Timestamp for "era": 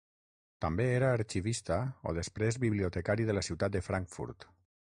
0.93-1.11